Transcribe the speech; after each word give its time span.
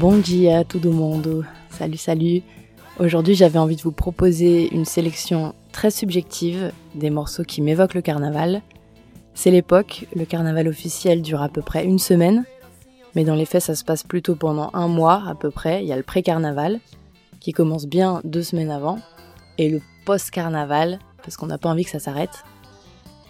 Bon 0.00 0.16
dia 0.16 0.64
tout 0.64 0.80
le 0.82 0.92
monde. 0.92 1.44
Salut, 1.68 1.98
salut. 1.98 2.40
Aujourd'hui, 2.98 3.34
j'avais 3.34 3.58
envie 3.58 3.76
de 3.76 3.82
vous 3.82 3.92
proposer 3.92 4.74
une 4.74 4.86
sélection 4.86 5.54
très 5.72 5.90
subjective 5.90 6.72
des 6.94 7.10
morceaux 7.10 7.42
qui 7.42 7.60
m'évoquent 7.60 7.92
le 7.92 8.00
carnaval. 8.00 8.62
C'est 9.34 9.50
l'époque, 9.50 10.06
le 10.16 10.24
carnaval 10.24 10.68
officiel 10.68 11.20
dure 11.20 11.42
à 11.42 11.50
peu 11.50 11.60
près 11.60 11.84
une 11.84 11.98
semaine, 11.98 12.46
mais 13.14 13.24
dans 13.24 13.34
les 13.34 13.44
faits, 13.44 13.60
ça 13.60 13.74
se 13.74 13.84
passe 13.84 14.02
plutôt 14.02 14.36
pendant 14.36 14.70
un 14.72 14.88
mois 14.88 15.22
à 15.28 15.34
peu 15.34 15.50
près. 15.50 15.84
Il 15.84 15.86
y 15.86 15.92
a 15.92 15.98
le 15.98 16.02
pré-carnaval, 16.02 16.80
qui 17.38 17.52
commence 17.52 17.84
bien 17.84 18.22
deux 18.24 18.42
semaines 18.42 18.70
avant, 18.70 19.00
et 19.58 19.68
le 19.68 19.82
post-carnaval, 20.06 20.98
parce 21.22 21.36
qu'on 21.36 21.48
n'a 21.48 21.58
pas 21.58 21.68
envie 21.68 21.84
que 21.84 21.90
ça 21.90 21.98
s'arrête. 21.98 22.42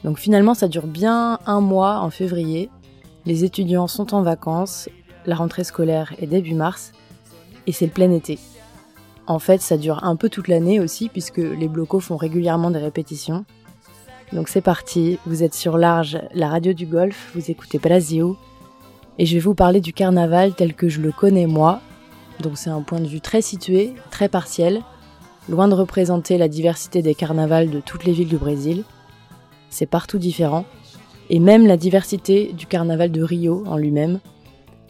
Donc 0.05 0.21
finalement, 0.21 0.55
ça 0.55 0.69
dure 0.69 0.87
bien 0.87 1.41
un 1.47 1.61
mois 1.61 1.99
en 1.99 2.11
février. 2.11 2.71
Les 3.27 3.43
étudiants 3.43 3.89
sont 3.89 4.15
en 4.15 4.23
vacances, 4.23 4.89
la 5.27 5.37
rentrée 5.37 5.65
scolaire 5.65 6.15
est 6.21 6.27
début 6.27 6.55
mars, 6.55 6.93
et 7.67 7.73
c'est 7.73 7.87
le 7.87 7.93
plein 7.93 8.11
été. 8.11 8.39
En 9.27 9.39
fait, 9.39 9.61
ça 9.61 9.77
dure 9.77 10.03
un 10.05 10.17
peu 10.17 10.29
toute 10.29 10.49
l'année 10.49 10.81
aussi, 10.81 11.09
puisque 11.09 11.39
les 11.39 11.69
blocos 11.69 12.01
font 12.01 12.17
régulièrement 12.17 12.71
des 12.71 12.79
répétitions. 12.79 13.45
Donc 14.33 14.49
c'est 14.49 14.61
parti, 14.61 15.19
vous 15.27 15.43
êtes 15.43 15.55
sur 15.55 15.77
Large, 15.77 16.21
la 16.35 16.49
radio 16.49 16.73
du 16.73 16.87
golf, 16.87 17.31
vous 17.35 17.51
écoutez 17.51 17.79
Brasil, 17.79 18.25
et 19.19 19.27
je 19.27 19.35
vais 19.35 19.41
vous 19.41 19.55
parler 19.55 19.81
du 19.81 19.93
carnaval 19.93 20.55
tel 20.55 20.75
que 20.75 20.89
je 20.89 21.01
le 21.01 21.13
connais 21.13 21.47
moi. 21.47 21.81
Donc 22.41 22.57
c'est 22.57 22.71
un 22.71 22.81
point 22.83 23.01
de 23.01 23.09
vue 23.09 23.21
très 23.21 23.43
situé, 23.43 23.93
très 24.11 24.29
partiel, 24.29 24.81
loin 25.49 25.69
de 25.69 25.75
représenter 25.75 26.39
la 26.39 26.49
diversité 26.49 27.03
des 27.03 27.15
carnavals 27.15 27.71
de 27.71 27.81
toutes 27.81 28.05
les 28.05 28.13
villes 28.13 28.29
du 28.29 28.37
Brésil. 28.37 28.85
C'est 29.69 29.87
partout 29.87 30.19
différent, 30.19 30.65
et 31.29 31.39
même 31.39 31.67
la 31.67 31.77
diversité 31.77 32.53
du 32.53 32.67
carnaval 32.67 33.13
de 33.13 33.23
Rio 33.23 33.65
en 33.67 33.77
lui-même, 33.77 34.21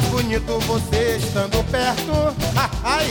mais 0.00 0.04
bonito 0.06 0.58
você 0.60 1.18
estando 1.18 1.62
perto. 1.70 2.34
Ai, 2.82 3.06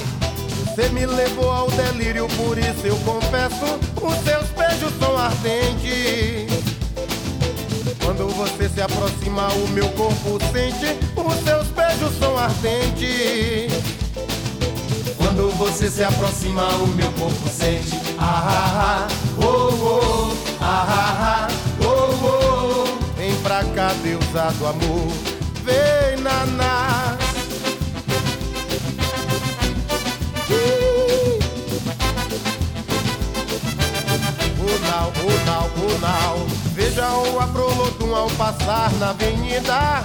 você 0.65 0.89
me 0.89 1.05
levou 1.05 1.51
ao 1.51 1.69
delírio, 1.71 2.27
por 2.29 2.57
isso 2.57 2.85
eu 2.85 2.95
confesso. 2.97 3.79
Os 4.01 4.15
seus 4.23 4.49
beijos 4.49 4.93
são 4.99 5.17
ardentes. 5.17 6.49
Quando 8.03 8.27
você 8.29 8.67
se 8.69 8.81
aproxima, 8.81 9.47
o 9.53 9.67
meu 9.69 9.87
corpo 9.89 10.39
sente. 10.51 10.97
Os 11.15 11.43
seus 11.43 11.67
beijos 11.67 12.17
são 12.17 12.37
ardentes. 12.37 13.71
Quando 15.17 15.51
você 15.57 15.89
se 15.89 16.03
aproxima, 16.03 16.67
o 16.75 16.87
meu 16.87 17.11
corpo 17.13 17.49
sente. 17.49 17.99
Ah, 18.17 18.43
ah, 18.47 18.77
ah, 18.81 19.45
oh, 19.45 19.73
oh, 19.73 20.37
ah, 20.59 20.85
ah, 20.89 21.17
ah, 21.21 21.85
oh, 21.85 22.25
oh. 22.25 23.15
Vem 23.15 23.35
pra 23.41 23.63
cá, 23.63 23.93
deusado 24.01 24.65
amor 24.65 25.28
vem 25.28 25.28
naná. 26.19 27.17
Runal, 34.57 35.13
Runal, 35.21 35.69
Runal. 35.77 36.47
Veja 36.73 37.07
o 37.09 37.39
Afrolodum 37.39 38.15
ao 38.15 38.29
passar 38.31 38.91
na 38.93 39.09
avenida. 39.09 40.03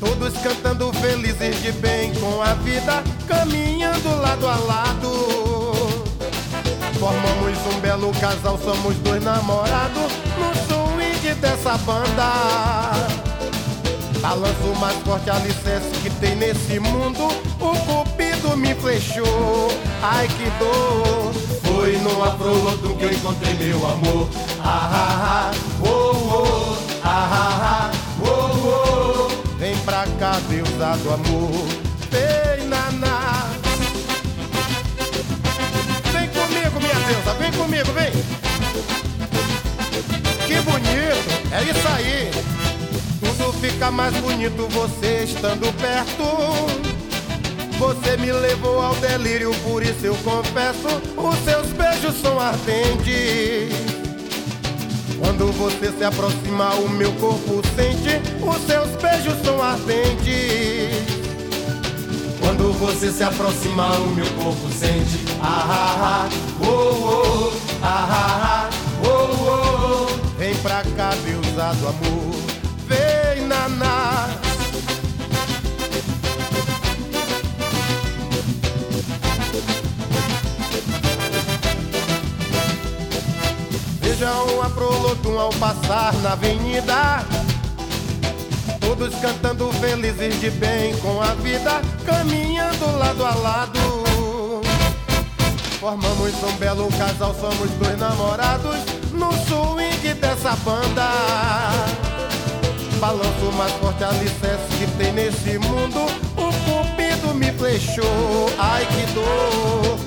Todos 0.00 0.34
cantando 0.42 0.92
felizes 0.94 1.62
de 1.62 1.72
bem 1.72 2.12
com 2.14 2.42
a 2.42 2.54
vida, 2.54 3.02
caminhando 3.26 4.20
lado 4.20 4.46
a 4.46 4.56
lado. 4.56 5.94
Formamos 6.98 7.58
um 7.74 7.80
belo 7.80 8.12
casal, 8.20 8.58
somos 8.58 8.96
dois 8.98 9.22
namorados 9.22 10.12
no 10.38 10.54
swing 10.66 11.34
dessa 11.40 11.76
banda. 11.78 13.33
Balanço 14.24 14.74
mais 14.80 14.96
forte 15.00 15.28
alicerce 15.28 15.90
que 16.02 16.08
tem 16.08 16.34
nesse 16.34 16.80
mundo. 16.80 17.28
O 17.60 17.76
cupido 17.84 18.56
me 18.56 18.74
flechou, 18.74 19.68
ai 20.02 20.26
que 20.28 20.48
dor. 20.58 21.34
Foi 21.62 21.98
no 21.98 22.24
afroloto 22.24 22.96
que 22.96 23.04
eu 23.04 23.12
encontrei 23.12 23.52
meu 23.52 23.86
amor. 23.86 24.30
Ah, 24.64 24.88
ah, 24.94 25.50
ah, 25.50 25.54
oh, 25.82 25.86
oh, 25.86 26.76
ah, 27.04 27.90
ah, 27.90 27.90
oh, 28.22 29.28
oh. 29.28 29.58
Vem 29.58 29.76
pra 29.80 30.06
cá, 30.18 30.40
deusado 30.48 31.12
amor. 31.12 31.66
Vem, 32.10 32.66
naná. 32.66 33.50
Vem 36.12 36.28
comigo, 36.30 36.80
minha 36.80 36.94
deusa, 37.08 37.34
vem 37.34 37.52
comigo, 37.52 37.92
vem. 37.92 38.10
Que 40.46 40.62
bonito, 40.62 41.52
é 41.52 41.62
isso 41.62 41.88
aí. 41.94 42.63
Fica 43.64 43.90
mais 43.90 44.14
bonito 44.16 44.68
você 44.68 45.24
estando 45.24 45.72
perto. 45.80 46.22
Você 47.78 48.14
me 48.18 48.30
levou 48.30 48.78
ao 48.78 48.94
delírio, 48.96 49.54
por 49.62 49.82
isso 49.82 50.04
eu 50.04 50.14
confesso. 50.16 50.86
Os 51.16 51.34
seus 51.46 51.68
beijos 51.68 52.20
são 52.20 52.38
ardentes. 52.38 53.74
Quando 55.18 55.50
você 55.52 55.90
se 55.90 56.04
aproxima, 56.04 56.74
o 56.74 56.90
meu 56.90 57.10
corpo 57.12 57.62
sente. 57.74 58.20
Os 58.42 58.66
seus 58.66 58.90
beijos 59.00 59.42
são 59.42 59.62
ardentes. 59.62 61.02
Quando 62.40 62.70
você 62.74 63.10
se 63.10 63.22
aproxima, 63.22 63.96
o 63.96 64.08
meu 64.08 64.26
corpo 64.32 64.70
sente. 64.78 65.24
Ah, 65.40 65.64
ah, 65.70 65.96
ah, 66.00 66.28
oh, 66.60 66.68
oh, 66.68 67.52
ah, 67.82 68.08
ah, 68.10 68.44
ah, 68.44 68.70
oh, 69.08 70.10
oh. 70.10 70.36
Vem 70.36 70.54
pra 70.56 70.82
cá, 70.94 71.14
deusado 71.24 71.88
amor 71.88 72.33
Vejam 84.16 84.62
a 84.62 84.70
Prolodum 84.70 85.36
ao 85.40 85.50
passar 85.54 86.14
na 86.22 86.34
avenida. 86.34 87.26
Todos 88.78 89.12
cantando 89.16 89.68
felizes 89.72 90.40
de 90.40 90.50
bem 90.50 90.96
com 90.98 91.20
a 91.20 91.34
vida, 91.34 91.82
caminhando 92.06 92.96
lado 92.96 93.26
a 93.26 93.34
lado. 93.34 93.80
Formamos 95.80 96.32
um 96.44 96.52
belo 96.58 96.88
casal, 96.96 97.34
somos 97.34 97.68
dois 97.72 97.98
namorados 97.98 98.76
no 99.12 99.32
swing 99.48 100.14
dessa 100.20 100.54
banda 100.64 101.10
balanço 103.00 103.52
mais 103.58 103.72
forte 103.72 104.04
alicerce 104.04 104.68
que 104.78 104.86
tem 104.96 105.12
nesse 105.12 105.58
mundo. 105.58 106.06
O 106.36 106.52
cupido 106.64 107.34
me 107.34 107.50
flechou, 107.52 108.48
ai 108.58 108.86
que 108.86 109.12
dor. 109.12 110.03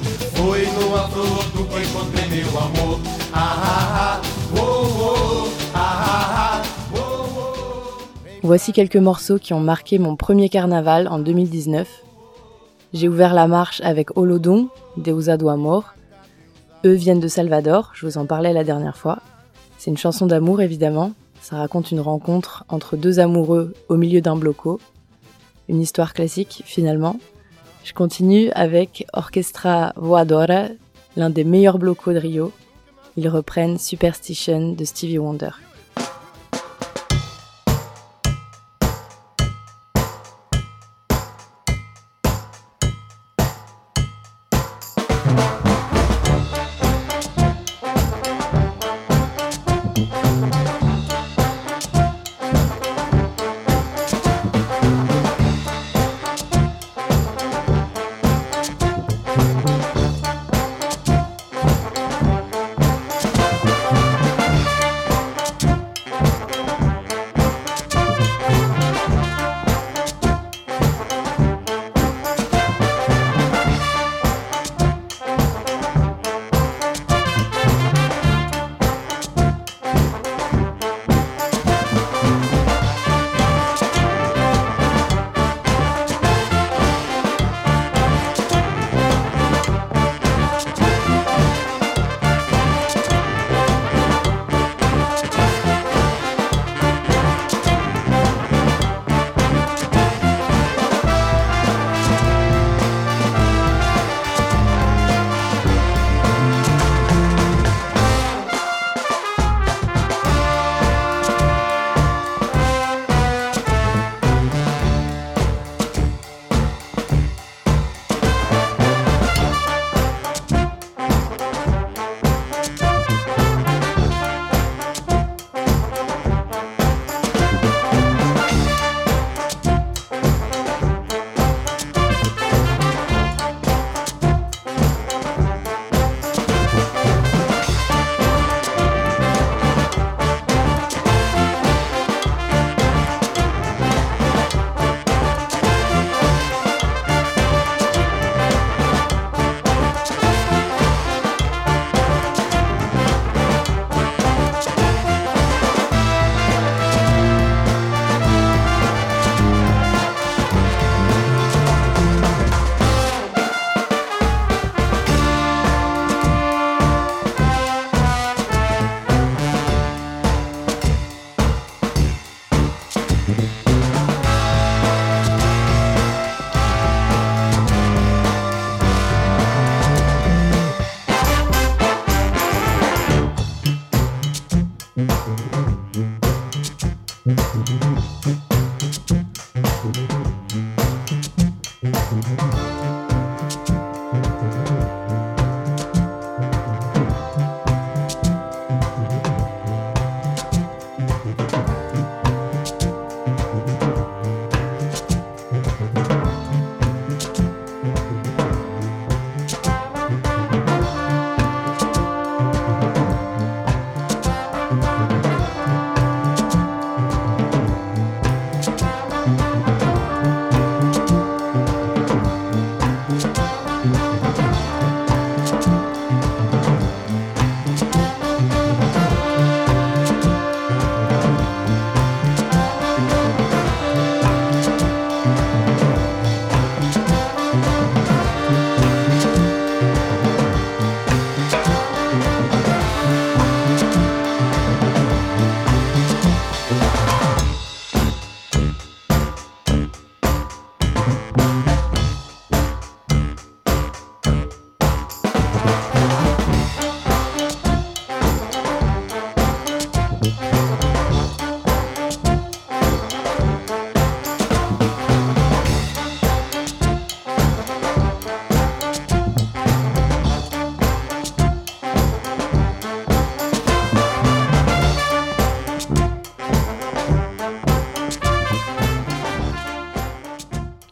Voici 8.43 8.71
quelques 8.71 8.97
morceaux 8.97 9.39
qui 9.39 9.53
ont 9.53 9.59
marqué 9.59 9.97
mon 9.97 10.15
premier 10.15 10.49
carnaval 10.49 11.07
en 11.07 11.17
2019. 11.19 11.87
J'ai 12.93 13.07
ouvert 13.09 13.33
la 13.33 13.47
marche 13.47 13.81
avec 13.81 14.15
Olodon, 14.15 14.69
Deusa 14.97 15.37
do 15.37 15.49
Amor. 15.49 15.95
Eux 16.85 16.93
viennent 16.93 17.19
de 17.19 17.27
Salvador, 17.27 17.91
je 17.95 18.05
vous 18.05 18.17
en 18.17 18.25
parlais 18.25 18.53
la 18.53 18.63
dernière 18.63 18.95
fois. 18.95 19.19
C'est 19.77 19.89
une 19.89 19.97
chanson 19.97 20.27
d'amour 20.27 20.61
évidemment, 20.61 21.13
ça 21.41 21.57
raconte 21.57 21.91
une 21.91 21.99
rencontre 21.99 22.63
entre 22.69 22.95
deux 22.95 23.19
amoureux 23.19 23.73
au 23.89 23.95
milieu 23.95 24.21
d'un 24.21 24.35
bloco. 24.35 24.79
Une 25.67 25.81
histoire 25.81 26.13
classique 26.13 26.61
finalement. 26.65 27.17
Je 27.87 27.93
continue 27.93 28.51
avec 28.51 29.07
Orchestra 29.13 29.93
Voadora, 29.95 30.65
l'un 31.15 31.29
des 31.29 31.45
meilleurs 31.45 31.77
blocos 31.77 32.11
de 32.11 32.17
Rio. 32.17 32.51
Ils 33.15 33.29
reprennent 33.29 33.77
Superstition 33.77 34.73
de 34.73 34.83
Stevie 34.83 35.19
Wonder. 35.19 35.51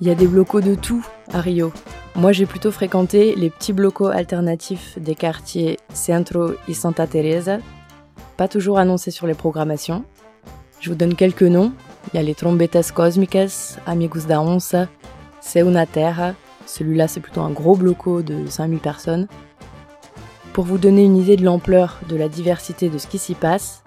Il 0.01 0.07
y 0.07 0.09
a 0.09 0.15
des 0.15 0.27
blocos 0.27 0.59
de 0.59 0.75
tout 0.75 1.05
à 1.31 1.39
Rio. 1.39 1.71
Moi, 2.15 2.33
j'ai 2.33 2.45
plutôt 2.45 2.71
fréquenté 2.71 3.33
les 3.35 3.49
petits 3.49 3.71
blocos 3.71 4.07
alternatifs 4.07 4.99
des 4.99 5.15
quartiers 5.15 5.79
Centro 5.93 6.51
et 6.67 6.73
Santa 6.73 7.07
Teresa, 7.07 7.59
pas 8.35 8.49
toujours 8.49 8.77
annoncés 8.77 9.11
sur 9.11 9.25
les 9.25 9.33
programmations. 9.33 10.03
Je 10.81 10.89
vous 10.89 10.97
donne 10.97 11.15
quelques 11.15 11.43
noms. 11.43 11.71
Il 12.13 12.17
y 12.17 12.19
a 12.19 12.23
les 12.23 12.35
Trombetas 12.35 12.91
Cósmicas, 12.93 13.77
Amigos 13.85 14.27
da 14.27 14.41
Onça, 14.41 14.87
Seuna 15.39 15.85
Terra. 15.85 16.33
Celui-là, 16.65 17.07
c'est 17.07 17.21
plutôt 17.21 17.41
un 17.41 17.51
gros 17.51 17.75
bloco 17.75 18.21
de 18.21 18.47
5000 18.47 18.79
personnes. 18.79 19.27
Pour 20.51 20.65
vous 20.65 20.77
donner 20.77 21.03
une 21.05 21.15
idée 21.15 21.37
de 21.37 21.45
l'ampleur 21.45 21.99
de 22.09 22.17
la 22.17 22.27
diversité 22.27 22.89
de 22.89 22.97
ce 22.97 23.07
qui 23.07 23.17
s'y 23.17 23.33
passe, 23.33 23.83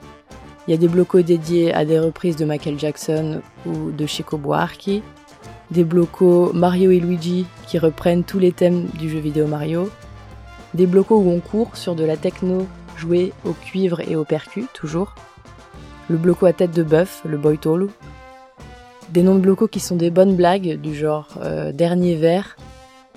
il 0.66 0.70
y 0.70 0.74
a 0.74 0.78
des 0.78 0.88
blocos 0.88 1.22
dédiés 1.22 1.72
à 1.74 1.84
des 1.84 1.98
reprises 1.98 2.36
de 2.36 2.44
Michael 2.46 2.78
Jackson 2.78 3.42
ou 3.66 3.90
de 3.90 4.06
Chico 4.06 4.38
Buarque, 4.38 5.02
des 5.70 5.84
blocos 5.84 6.52
Mario 6.52 6.90
et 6.90 7.00
Luigi 7.00 7.46
qui 7.66 7.78
reprennent 7.78 8.24
tous 8.24 8.38
les 8.38 8.52
thèmes 8.52 8.86
du 8.98 9.10
jeu 9.10 9.18
vidéo 9.18 9.46
Mario, 9.46 9.90
des 10.74 10.86
blocos 10.86 11.18
où 11.18 11.30
on 11.30 11.40
court 11.40 11.76
sur 11.76 11.94
de 11.94 12.04
la 12.04 12.16
techno 12.16 12.66
jouée 12.96 13.32
au 13.44 13.52
cuivre 13.52 14.00
et 14.00 14.16
au 14.16 14.24
percu, 14.24 14.66
toujours, 14.74 15.14
le 16.08 16.16
bloco 16.16 16.46
à 16.46 16.52
tête 16.52 16.72
de 16.72 16.82
bœuf, 16.82 17.20
le 17.24 17.36
Boitolu, 17.36 17.88
des 19.10 19.22
noms 19.22 19.34
de 19.34 19.40
blocos 19.40 19.68
qui 19.68 19.80
sont 19.80 19.96
des 19.96 20.10
bonnes 20.10 20.36
blagues 20.36 20.80
du 20.80 20.94
genre 20.94 21.28
euh, 21.42 21.72
Dernier 21.72 22.16
verre 22.16 22.56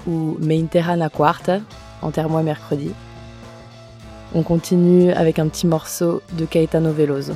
ou 0.07 0.37
Me 0.39 0.53
Interana 0.53 1.09
Quarta, 1.09 1.59
Enterre-moi 2.01 2.43
mercredi. 2.43 2.91
On 4.33 4.43
continue 4.43 5.11
avec 5.11 5.39
un 5.39 5.47
petit 5.47 5.67
morceau 5.67 6.21
de 6.33 6.45
Caetano 6.45 6.91
Veloso. 6.93 7.33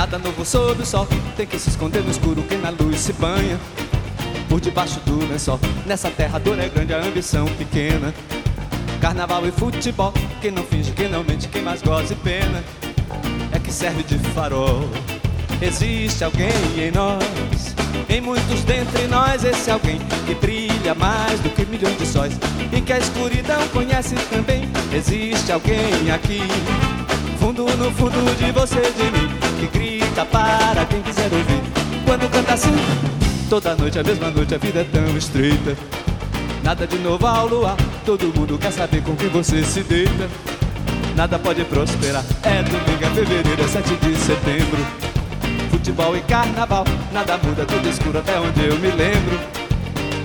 Nada 0.00 0.18
novo 0.18 0.46
sob 0.46 0.80
o 0.80 0.86
sol, 0.86 1.06
tem 1.36 1.46
que 1.46 1.58
se 1.58 1.68
esconder 1.68 2.02
no 2.02 2.10
escuro 2.10 2.42
quem 2.48 2.56
na 2.56 2.70
luz 2.70 3.00
se 3.00 3.12
banha. 3.12 3.60
Por 4.48 4.58
debaixo 4.58 4.98
do 5.00 5.28
lençol, 5.28 5.60
nessa 5.84 6.10
terra 6.10 6.36
a 6.36 6.38
dor 6.38 6.58
é 6.58 6.70
grande, 6.70 6.94
a 6.94 7.04
ambição 7.04 7.44
pequena. 7.58 8.14
Carnaval 8.98 9.46
e 9.46 9.52
futebol, 9.52 10.14
quem 10.40 10.52
não 10.52 10.64
finge, 10.64 10.90
quem 10.92 11.06
não 11.10 11.22
mente, 11.22 11.48
quem 11.48 11.60
mais 11.60 11.82
goza 11.82 12.14
e 12.14 12.16
pena. 12.16 12.64
É 13.52 13.58
que 13.58 13.70
serve 13.70 14.02
de 14.02 14.18
farol. 14.30 14.88
Existe 15.60 16.24
alguém 16.24 16.48
em 16.78 16.90
nós, 16.90 17.74
em 18.08 18.22
muitos 18.22 18.64
dentre 18.64 19.06
nós, 19.06 19.44
esse 19.44 19.70
alguém 19.70 19.98
que 20.26 20.34
brilha 20.34 20.94
mais 20.94 21.38
do 21.40 21.50
que 21.50 21.66
milhões 21.66 21.98
de 21.98 22.06
sóis 22.06 22.32
e 22.72 22.80
que 22.80 22.94
a 22.94 22.98
escuridão 22.98 23.68
conhece 23.68 24.14
também. 24.30 24.66
Existe 24.94 25.52
alguém 25.52 26.10
aqui, 26.10 26.40
fundo 27.38 27.66
no 27.76 27.92
fundo 27.92 28.34
de 28.38 28.50
você, 28.50 28.80
de 28.80 29.10
mim 29.10 29.39
que 29.60 29.78
grita 29.78 30.24
para 30.24 30.86
quem 30.86 31.02
quiser 31.02 31.30
ouvir. 31.32 31.62
Quando 32.06 32.30
canta 32.30 32.54
assim, 32.54 32.74
toda 33.48 33.76
noite, 33.76 33.98
a 33.98 34.02
mesma 34.02 34.30
noite, 34.30 34.54
a 34.54 34.58
vida 34.58 34.80
é 34.80 34.84
tão 34.84 35.16
estreita. 35.16 35.76
Nada 36.64 36.86
de 36.86 36.98
novo 36.98 37.26
ao 37.26 37.46
luar, 37.46 37.76
todo 38.04 38.32
mundo 38.34 38.58
quer 38.58 38.72
saber 38.72 39.02
com 39.02 39.14
quem 39.16 39.28
você 39.28 39.62
se 39.62 39.82
deita. 39.82 40.28
Nada 41.14 41.38
pode 41.38 41.64
prosperar, 41.64 42.24
é 42.42 42.62
domingo, 42.62 43.04
é 43.04 43.10
fevereiro, 43.10 43.62
é 43.62 43.68
7 43.68 43.96
de 43.96 44.16
setembro. 44.16 44.86
Futebol 45.70 46.16
e 46.16 46.20
carnaval, 46.22 46.84
nada 47.12 47.38
muda, 47.38 47.64
tudo 47.66 47.88
escuro 47.88 48.18
até 48.18 48.38
onde 48.40 48.64
eu 48.64 48.78
me 48.78 48.88
lembro. 48.88 49.38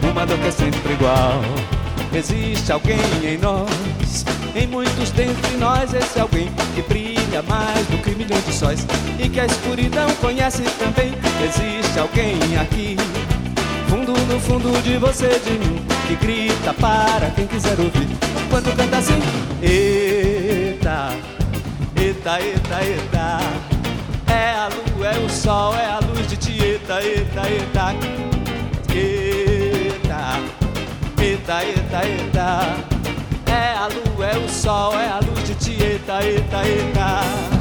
Uma 0.10 0.26
dor 0.26 0.38
que 0.38 0.48
é 0.48 0.52
sempre 0.52 0.94
igual. 0.94 1.42
Existe 2.14 2.72
alguém 2.72 2.98
em 3.24 3.38
nós, 3.38 3.70
em 4.56 4.68
muitos 4.68 5.12
dentre 5.12 5.58
nós, 5.58 5.94
esse 5.94 6.18
alguém 6.18 6.50
que 6.74 6.82
brilha 6.84 7.42
mais 7.44 7.86
do 7.88 7.98
que 7.98 8.12
milhões 8.12 8.46
de 8.46 8.54
sóis 8.54 8.88
e 9.20 9.28
que 9.28 9.40
a 9.40 9.46
escuridão 9.46 10.10
conhece 10.22 10.64
também. 10.80 11.14
Existe 11.44 12.00
alguém 12.00 12.40
aqui, 12.60 12.96
fundo 13.90 14.14
no 14.14 14.40
fundo 14.40 14.82
de 14.82 14.98
você, 14.98 15.28
de 15.40 15.52
mim, 15.52 15.86
que 16.08 16.16
grita 16.16 16.74
para 16.74 17.30
quem 17.32 17.46
quiser 17.46 17.78
ouvir. 17.80 18.08
Quando 18.50 18.74
canta 18.76 18.98
assim, 18.98 19.20
eita, 19.62 21.10
eita, 21.98 22.40
eita, 22.40 22.84
eita. 22.84 23.40
É 24.28 24.52
a 24.52 24.70
lua, 24.70 25.08
é 25.08 25.20
o 25.20 25.30
sol, 25.30 25.76
é 25.76 25.86
a 25.86 26.00
luz 26.00 26.28
de 26.28 26.38
Tieta, 26.38 27.02
eita, 27.04 27.42
eita, 27.50 27.96
eita, 28.94 30.40
eita, 31.20 31.64
eita, 31.64 32.08
eita. 32.08 32.95
É 33.56 33.74
a 33.74 33.88
lua, 33.88 34.26
é 34.26 34.38
o 34.38 34.50
sol, 34.50 34.94
é 35.00 35.08
a 35.08 35.20
luz 35.20 35.48
de 35.48 35.56
Tieta, 35.56 36.22
eita, 36.22 36.68
eita. 36.68 37.55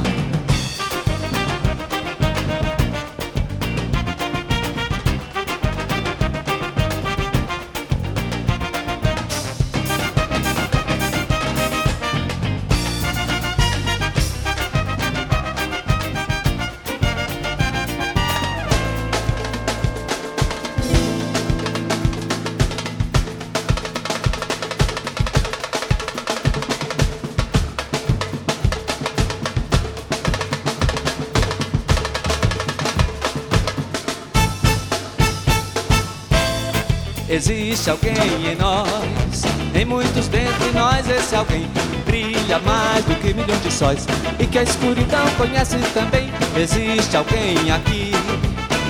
Existe 37.85 38.07
alguém 38.07 38.51
em 38.51 38.55
nós, 38.55 39.43
em 39.75 39.85
muitos 39.85 40.27
dentre 40.27 40.71
nós, 40.73 41.07
esse 41.07 41.35
alguém 41.35 41.67
brilha 42.03 42.57
mais 42.57 43.05
do 43.05 43.13
que 43.21 43.31
milhões 43.31 43.61
de 43.61 43.71
sóis 43.71 44.07
e 44.39 44.47
que 44.47 44.57
a 44.57 44.63
escuridão 44.63 45.23
conhece 45.37 45.77
também. 45.93 46.31
Existe 46.57 47.15
alguém 47.15 47.69
aqui, 47.71 48.11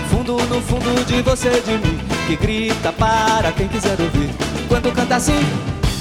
fundo 0.10 0.38
no 0.46 0.62
fundo 0.62 1.06
de 1.06 1.22
você, 1.24 1.50
de 1.60 1.72
mim, 1.72 2.00
que 2.25 2.38
grita 2.38 2.94
para 2.94 3.52
quem 3.52 3.68
quiser 3.68 4.00
ouvir. 4.00 4.30
Quando 4.70 4.96
canta 4.96 5.18
assim, 5.18 5.46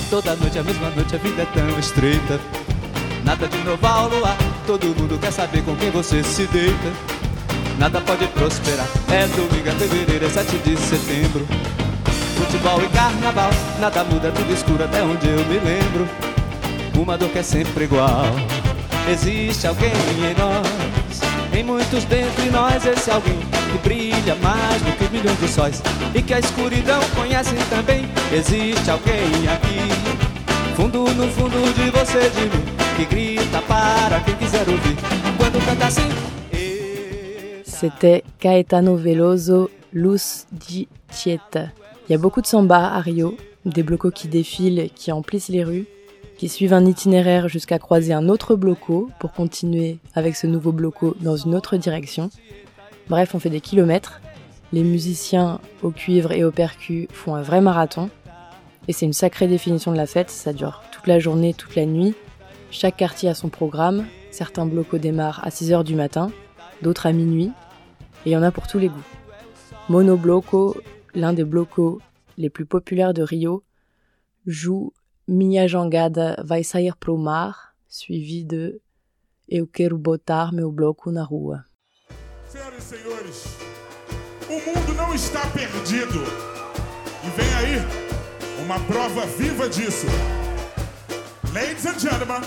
toda 0.08 0.36
noite, 0.36 0.60
a 0.60 0.62
mesma 0.62 0.90
noite, 0.90 1.16
a 1.16 1.18
vida 1.18 1.42
é 1.42 1.46
tão 1.46 1.76
estreita. 1.76 2.38
Nada 3.24 3.48
de 3.48 3.58
novo 3.64 3.84
ao 3.84 4.08
luar, 4.08 4.36
todo 4.68 4.86
mundo 4.86 5.18
quer 5.18 5.32
saber 5.32 5.64
com 5.64 5.74
quem 5.74 5.90
você 5.90 6.22
se 6.22 6.46
deita. 6.46 6.92
nada 7.76 8.00
pode 8.00 8.24
prosperar. 8.28 8.86
É 9.10 9.26
domingo, 9.26 9.68
é 9.68 9.72
fevereiro, 9.72 10.26
é 10.26 10.28
7 10.28 10.58
de 10.58 10.76
setembro. 10.76 11.44
Futebol 12.36 12.82
e 12.82 12.88
carnaval, 12.88 13.50
nada 13.80 14.04
muda, 14.04 14.30
tudo 14.32 14.52
escuro 14.52 14.84
até 14.84 15.02
onde 15.02 15.28
eu 15.28 15.44
me 15.46 15.58
lembro. 15.58 16.08
Uma 16.96 17.16
dor 17.16 17.28
que 17.30 17.38
é 17.38 17.42
sempre 17.42 17.84
igual. 17.84 18.26
Existe 19.08 19.66
alguém 19.66 19.92
em 19.92 20.34
nós, 20.38 21.20
em 21.52 21.62
muitos 21.62 22.04
dentre 22.04 22.50
nós, 22.50 22.86
esse 22.86 23.10
alguém 23.10 23.38
que 23.70 23.78
brilha 23.86 24.34
mais 24.36 24.80
do 24.82 24.92
que 24.96 25.12
milhões 25.12 25.38
de 25.38 25.48
sóis 25.48 25.82
e 26.14 26.22
que 26.22 26.32
a 26.32 26.38
escuridão 26.38 27.00
conhece 27.14 27.54
também. 27.68 28.08
Existe 28.32 28.90
alguém 28.90 29.48
aqui, 29.52 30.74
fundo 30.74 31.04
no 31.12 31.28
fundo 31.32 31.74
de 31.74 31.90
você, 31.90 32.30
de 32.30 32.42
mim, 32.42 32.64
que 32.96 33.04
grita 33.04 33.60
para 33.68 34.20
quem 34.20 34.34
quiser 34.36 34.66
ouvir. 34.68 34.96
Quando 35.36 35.64
canta 35.66 35.86
assim. 35.86 36.08
C'était 37.66 38.22
Caetano 38.40 38.96
Veloso, 38.96 39.68
Luz 39.92 40.46
di 40.50 40.88
Chieta. 41.12 41.83
Il 42.08 42.12
y 42.12 42.14
a 42.14 42.18
beaucoup 42.18 42.42
de 42.42 42.46
samba 42.46 42.92
à 42.92 43.00
Rio, 43.00 43.34
des 43.64 43.82
blocos 43.82 44.10
qui 44.10 44.28
défilent, 44.28 44.90
qui 44.94 45.10
emplissent 45.10 45.48
les 45.48 45.64
rues, 45.64 45.86
qui 46.36 46.50
suivent 46.50 46.74
un 46.74 46.84
itinéraire 46.84 47.48
jusqu'à 47.48 47.78
croiser 47.78 48.12
un 48.12 48.28
autre 48.28 48.56
bloco 48.56 49.08
pour 49.18 49.32
continuer 49.32 49.98
avec 50.14 50.36
ce 50.36 50.46
nouveau 50.46 50.70
bloco 50.70 51.16
dans 51.20 51.36
une 51.36 51.54
autre 51.54 51.78
direction. 51.78 52.28
Bref, 53.08 53.34
on 53.34 53.38
fait 53.38 53.48
des 53.48 53.62
kilomètres. 53.62 54.20
Les 54.72 54.82
musiciens 54.82 55.60
au 55.82 55.90
cuivre 55.90 56.32
et 56.32 56.44
au 56.44 56.50
percu 56.50 57.08
font 57.10 57.36
un 57.36 57.42
vrai 57.42 57.62
marathon. 57.62 58.10
Et 58.86 58.92
c'est 58.92 59.06
une 59.06 59.14
sacrée 59.14 59.46
définition 59.46 59.90
de 59.90 59.96
la 59.96 60.06
fête, 60.06 60.28
ça 60.28 60.52
dure 60.52 60.82
toute 60.92 61.06
la 61.06 61.18
journée, 61.18 61.54
toute 61.54 61.74
la 61.74 61.86
nuit. 61.86 62.14
Chaque 62.70 62.98
quartier 62.98 63.30
a 63.30 63.34
son 63.34 63.48
programme, 63.48 64.04
certains 64.30 64.66
blocos 64.66 64.98
démarrent 64.98 65.40
à 65.42 65.48
6h 65.48 65.84
du 65.84 65.94
matin, 65.94 66.30
d'autres 66.82 67.06
à 67.06 67.12
minuit, 67.12 67.50
et 68.26 68.30
il 68.30 68.32
y 68.32 68.36
en 68.36 68.42
a 68.42 68.50
pour 68.50 68.66
tous 68.66 68.78
les 68.78 68.88
goûts. 68.88 69.08
Mono 69.88 70.16
Bloco, 70.16 70.76
l'un 71.14 71.32
des 71.32 71.44
blocos 71.44 72.00
les 72.36 72.50
plus 72.50 72.66
populaires 72.66 73.14
de 73.14 73.22
Rio, 73.22 73.64
joue 74.46 74.92
Minha 75.28 75.66
Jangada 75.66 76.36
Vai 76.44 76.64
Sair 76.64 76.96
Pro 76.98 77.16
Mar, 77.16 77.74
suivi 77.88 78.44
de 78.44 78.80
Eu 79.48 79.66
Quero 79.66 79.96
Botar 79.96 80.52
Meu 80.52 80.70
Bloco 80.70 81.10
na 81.10 81.22
Rua. 81.22 81.64
Senhoras 82.48 82.78
e 82.78 82.96
senhores, 82.96 83.44
o 84.48 84.52
mundo 84.52 84.94
não 84.96 85.14
está 85.14 85.40
perdido. 85.50 86.20
E 87.24 87.30
vem 87.36 87.54
aí 87.54 88.64
uma 88.64 88.78
prova 88.80 89.26
viva 89.26 89.68
disso. 89.68 90.06
Ladies 91.54 91.86
and 91.86 91.98
gentlemen, 92.00 92.42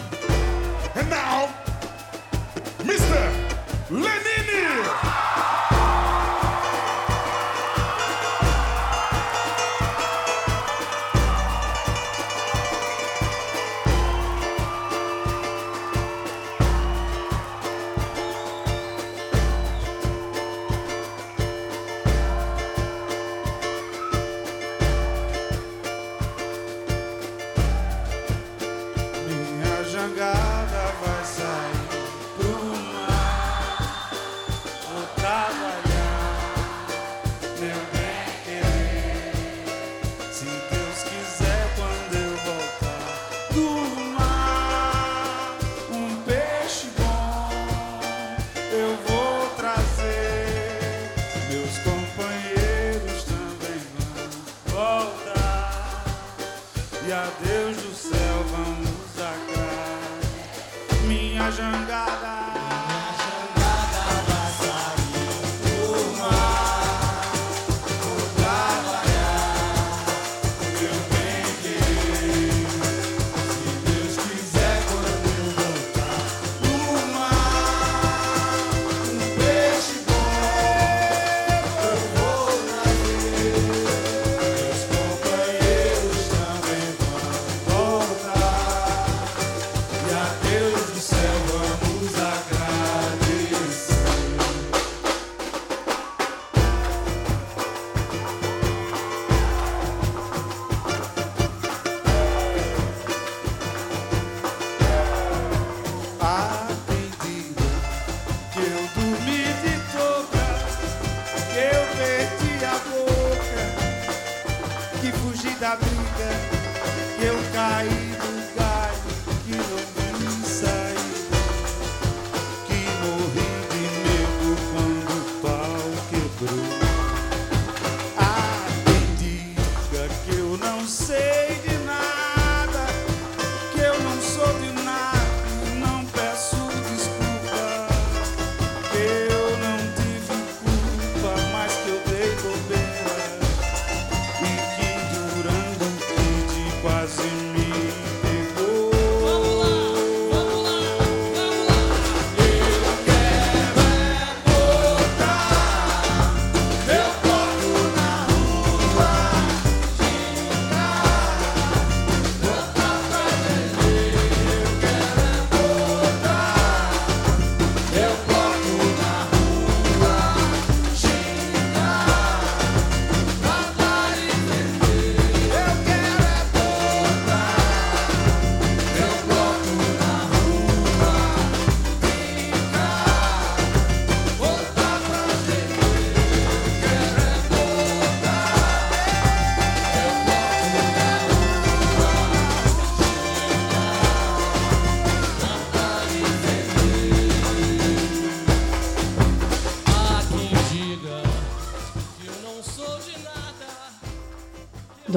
and 0.95 1.09
now, 1.09 1.50
Mr. 2.83 3.31
Lenini! 3.89 5.26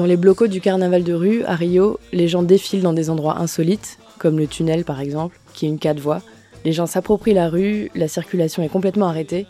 Dans 0.01 0.07
les 0.07 0.17
blocos 0.17 0.47
du 0.47 0.61
carnaval 0.61 1.03
de 1.03 1.13
rue, 1.13 1.43
à 1.43 1.53
Rio, 1.53 1.99
les 2.11 2.27
gens 2.27 2.41
défilent 2.41 2.81
dans 2.81 2.91
des 2.91 3.11
endroits 3.11 3.37
insolites, 3.37 3.99
comme 4.17 4.39
le 4.39 4.47
tunnel 4.47 4.83
par 4.83 4.99
exemple, 4.99 5.39
qui 5.53 5.67
est 5.67 5.69
une 5.69 5.77
quatre 5.77 5.99
voies. 5.99 6.23
Les 6.65 6.71
gens 6.71 6.87
s'approprient 6.87 7.35
la 7.35 7.49
rue, 7.49 7.91
la 7.93 8.07
circulation 8.07 8.63
est 8.63 8.67
complètement 8.67 9.05
arrêtée. 9.05 9.45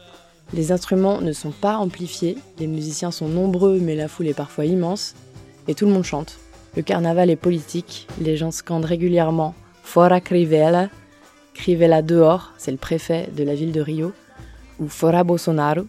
Les 0.54 0.74
instruments 0.74 1.22
ne 1.22 1.32
sont 1.32 1.52
pas 1.52 1.78
amplifiés, 1.78 2.38
les 2.60 2.68
musiciens 2.68 3.12
sont 3.12 3.30
nombreux 3.30 3.80
mais 3.80 3.96
la 3.96 4.10
foule 4.10 4.28
est 4.28 4.34
parfois 4.34 4.66
immense, 4.66 5.16
et 5.70 5.74
tout 5.74 5.86
le 5.86 5.94
monde 5.94 6.04
chante. 6.04 6.38
Le 6.76 6.82
carnaval 6.82 7.30
est 7.30 7.38
politique, 7.38 8.06
les 8.20 8.36
gens 8.36 8.52
scandent 8.52 8.84
régulièrement 8.84 9.56
Fora 9.84 10.20
Crivella, 10.20 10.90
Crivella 11.54 12.02
dehors, 12.02 12.52
c'est 12.58 12.72
le 12.72 12.78
préfet 12.78 13.30
de 13.38 13.46
la 13.46 13.56
ville 13.56 13.72
de 13.72 13.80
Rio, 13.80 14.12
ou 14.82 14.90
Fora 14.90 15.24
Bolsonaro. 15.24 15.84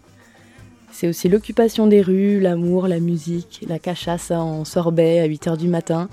C'est 0.92 1.09
aussi 1.09 1.28
l'occupation 1.28 1.87
des 1.87 2.02
rues, 2.02 2.38
l'amour, 2.38 2.87
la 2.87 3.00
musique, 3.00 3.64
la 3.66 3.78
cachaça 3.78 4.40
en 4.40 4.64
sorbet 4.64 5.20
à 5.20 5.26
8h 5.26 5.57
du 5.57 5.66
matin. 5.66 6.09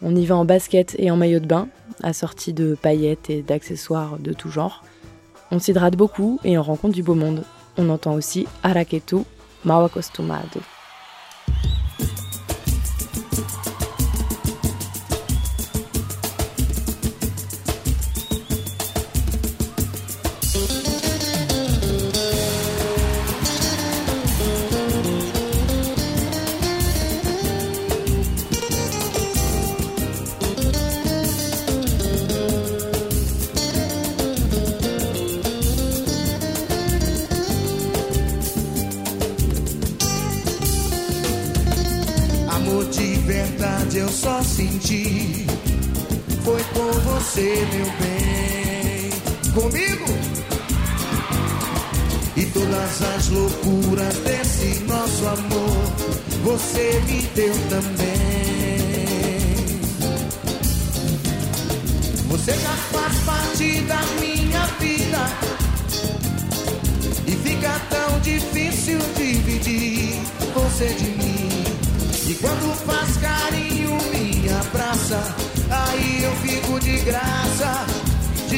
On 0.00 0.16
y 0.16 0.24
va 0.24 0.36
en 0.36 0.46
basket 0.46 0.96
et 0.98 1.10
en 1.10 1.16
maillot 1.16 1.38
de 1.38 1.46
bain, 1.46 1.68
assorti 2.02 2.54
de 2.54 2.74
paillettes 2.74 3.28
et 3.28 3.42
d'accessoires 3.42 4.18
de 4.18 4.32
tout 4.32 4.50
genre. 4.50 4.82
On 5.50 5.58
s'hydrate 5.58 5.96
beaucoup 5.96 6.40
et 6.44 6.56
on 6.56 6.62
rencontre 6.62 6.94
du 6.94 7.02
beau 7.02 7.14
monde. 7.14 7.44
On 7.76 7.90
entend 7.90 8.14
aussi 8.14 8.46
Araketu, 8.62 9.18
mal 9.64 9.84
acostumado. 9.84 10.60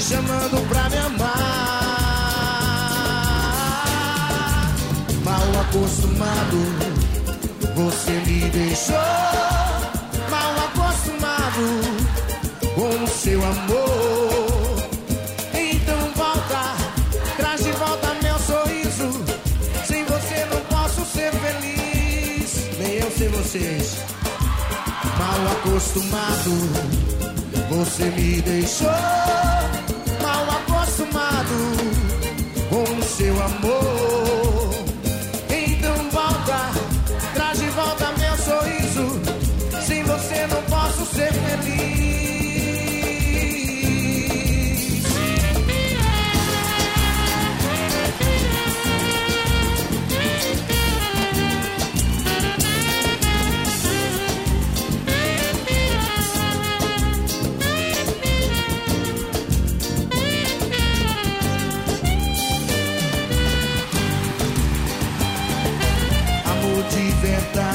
Chamando 0.08 0.60
pra 0.68 0.90
me 0.90 0.98
amar. 0.98 1.34
Mal 5.24 5.60
acostumado, 5.62 6.58
você 7.74 8.12
me 8.26 8.50
deixou. 8.50 8.96
Mal 10.30 10.52
acostumado 10.66 11.64
com 12.74 13.04
o 13.04 13.08
seu 13.08 13.42
amor. 13.42 14.88
Então 15.54 16.12
volta, 16.14 16.76
traz 17.38 17.64
de 17.64 17.72
volta 17.72 18.14
meu 18.22 18.38
sorriso. 18.40 19.24
Sem 19.86 20.04
você 20.04 20.44
não 20.52 20.60
posso 20.66 21.02
ser 21.06 21.32
feliz, 21.32 22.78
nem 22.78 22.96
eu 22.96 23.10
sem 23.10 23.28
vocês. 23.28 23.96
Mal 25.18 25.52
acostumado, 25.52 26.52
você 27.70 28.04
me 28.04 28.42
deixou. 28.42 29.63
Amor. 33.44 33.93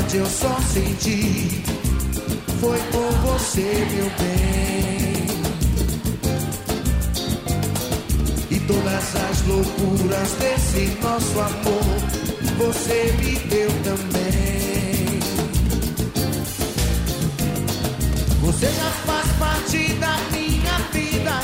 Verdade 0.10 0.18
eu 0.18 0.26
só 0.26 0.58
senti. 0.74 1.64
Foi 2.60 2.78
por 2.92 3.12
você, 3.28 3.88
meu 3.94 4.10
bem. 4.20 5.28
E 8.50 8.60
todas 8.62 9.16
as 9.16 9.48
loucuras 9.48 10.32
desse 10.40 10.98
nosso 11.02 11.40
amor, 11.40 11.84
você 12.58 13.14
me 13.20 13.36
deu 13.50 13.70
também. 13.84 15.20
Você 18.42 18.66
já 18.66 18.92
faz 19.06 19.28
parte 19.38 19.94
da 19.94 20.18
minha 20.32 20.78
vida. 20.92 21.40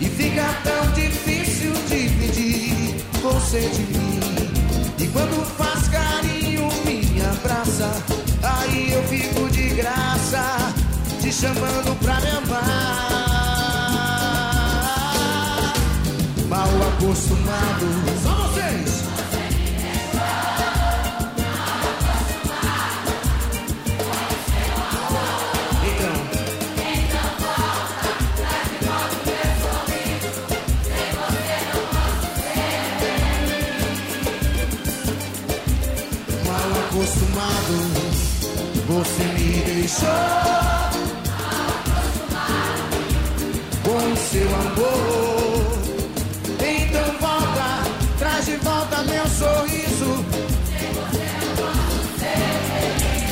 E 0.00 0.08
fica 0.08 0.46
tão 0.64 0.92
difícil 0.92 1.72
dividir 1.88 3.04
você 3.22 3.60
de 3.60 3.98
mim. 3.98 4.09
Fico 9.10 9.50
de 9.50 9.70
graça, 9.70 10.72
te 11.20 11.32
chamando 11.32 11.98
pra 11.98 12.20
me 12.20 12.30
amar. 12.30 12.60
Mal 16.48 16.68
acostumado, 16.92 17.86
você 39.00 39.24
me 39.24 39.62
deixou. 39.62 40.08
Com 43.82 44.16
seu 44.16 44.48
amor, 44.54 45.78
então 46.60 47.08
volta, 47.18 47.68
traz 48.18 48.44
de 48.44 48.56
volta 48.56 49.02
meu 49.04 49.26
sorriso. 49.26 50.24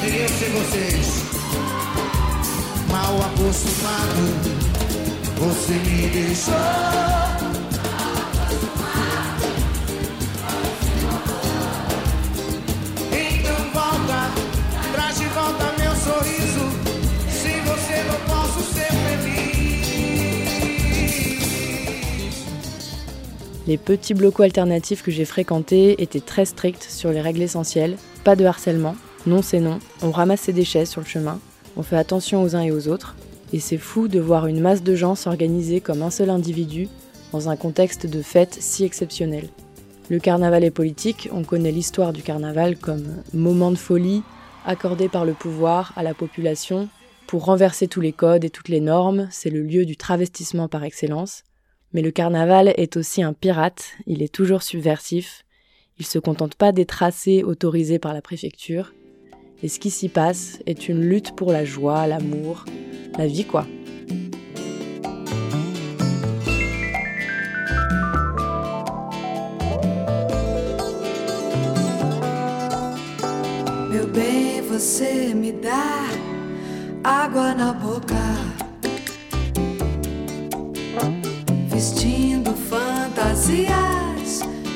Nem 0.02 0.16
eu 0.16 0.28
sem 0.28 0.50
vocês, 0.52 1.06
mal 2.90 3.14
acostumado, 3.26 4.24
você 5.36 5.74
me 5.74 6.08
deixou. 6.08 6.97
Les 23.68 23.76
petits 23.76 24.14
blocos 24.14 24.44
alternatifs 24.44 25.02
que 25.02 25.10
j'ai 25.10 25.26
fréquentés 25.26 26.02
étaient 26.02 26.20
très 26.20 26.46
stricts 26.46 26.84
sur 26.88 27.10
les 27.10 27.20
règles 27.20 27.42
essentielles. 27.42 27.98
Pas 28.24 28.34
de 28.34 28.46
harcèlement, 28.46 28.96
non 29.26 29.42
c'est 29.42 29.60
non, 29.60 29.78
on 30.00 30.10
ramasse 30.10 30.40
ses 30.40 30.54
déchets 30.54 30.86
sur 30.86 31.02
le 31.02 31.06
chemin, 31.06 31.38
on 31.76 31.82
fait 31.82 31.98
attention 31.98 32.42
aux 32.42 32.56
uns 32.56 32.62
et 32.62 32.72
aux 32.72 32.88
autres. 32.88 33.14
Et 33.52 33.60
c'est 33.60 33.76
fou 33.76 34.08
de 34.08 34.20
voir 34.20 34.46
une 34.46 34.60
masse 34.60 34.82
de 34.82 34.94
gens 34.94 35.14
s'organiser 35.14 35.82
comme 35.82 36.00
un 36.00 36.08
seul 36.08 36.30
individu 36.30 36.88
dans 37.30 37.50
un 37.50 37.56
contexte 37.56 38.06
de 38.06 38.22
fête 38.22 38.56
si 38.58 38.84
exceptionnel. 38.84 39.50
Le 40.08 40.18
carnaval 40.18 40.64
est 40.64 40.70
politique, 40.70 41.28
on 41.30 41.44
connaît 41.44 41.70
l'histoire 41.70 42.14
du 42.14 42.22
carnaval 42.22 42.78
comme 42.78 43.22
moment 43.34 43.70
de 43.70 43.76
folie 43.76 44.22
accordé 44.64 45.10
par 45.10 45.26
le 45.26 45.34
pouvoir 45.34 45.92
à 45.94 46.02
la 46.02 46.14
population 46.14 46.88
pour 47.26 47.44
renverser 47.44 47.86
tous 47.86 48.00
les 48.00 48.12
codes 48.12 48.46
et 48.46 48.50
toutes 48.50 48.70
les 48.70 48.80
normes, 48.80 49.28
c'est 49.30 49.50
le 49.50 49.60
lieu 49.60 49.84
du 49.84 49.98
travestissement 49.98 50.68
par 50.68 50.84
excellence. 50.84 51.42
Mais 51.92 52.02
le 52.02 52.10
carnaval 52.10 52.72
est 52.76 52.96
aussi 52.96 53.22
un 53.22 53.32
pirate, 53.32 53.92
il 54.06 54.22
est 54.22 54.32
toujours 54.32 54.62
subversif, 54.62 55.44
il 55.98 56.06
se 56.06 56.18
contente 56.18 56.54
pas 56.54 56.72
des 56.72 56.86
tracés 56.86 57.42
autorisés 57.42 57.98
par 57.98 58.12
la 58.12 58.22
préfecture, 58.22 58.92
et 59.62 59.68
ce 59.68 59.80
qui 59.80 59.90
s'y 59.90 60.08
passe 60.08 60.60
est 60.66 60.88
une 60.88 61.00
lutte 61.00 61.34
pour 61.34 61.50
la 61.50 61.64
joie, 61.64 62.06
l'amour, 62.06 62.64
la 63.16 63.26
vie 63.26 63.44
quoi. 63.44 63.66
Vestindo 81.78 82.52
fantasias, 82.56 83.70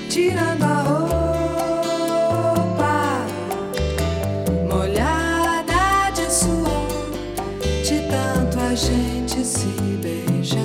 tirando 0.08 0.62
a 0.62 0.82
roupa. 1.82 2.94
Molhada 4.70 6.10
de 6.14 6.32
suor, 6.32 7.10
de 7.82 8.02
tanto 8.08 8.60
a 8.60 8.76
gente 8.76 9.44
se 9.44 9.66
beijar. 10.00 10.62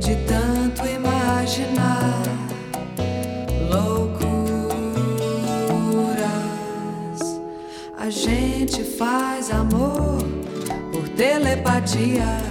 De 0.00 0.16
tanto 0.26 0.84
imaginar 0.88 2.20
loucuras. 3.70 4.18
A 7.96 8.10
gente 8.10 8.82
faz 8.82 9.52
amor 9.52 10.18
por 10.90 11.08
telepatia. 11.10 12.47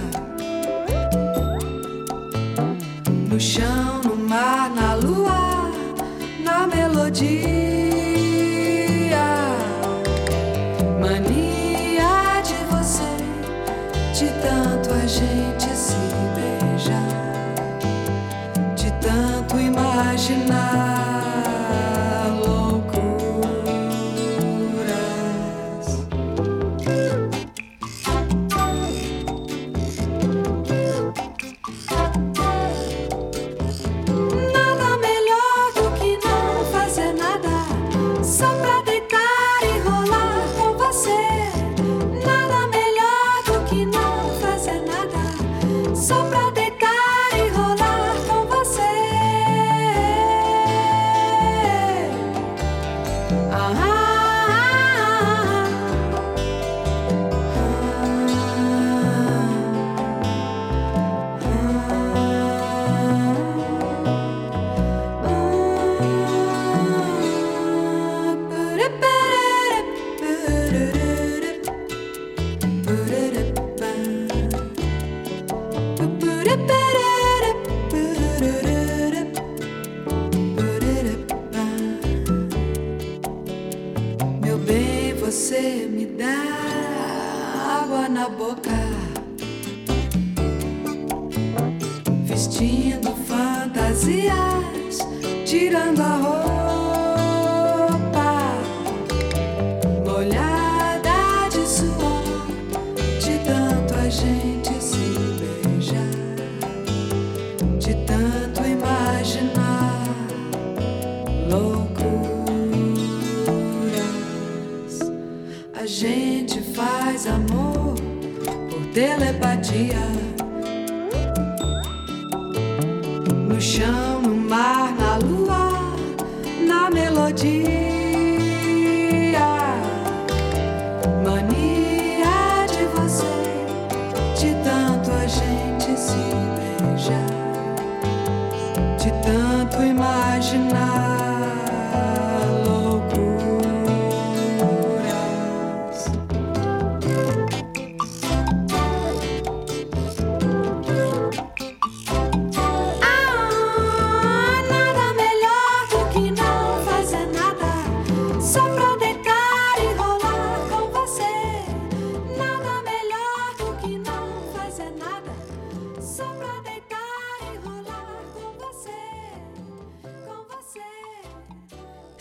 Melodia. 126.90 127.87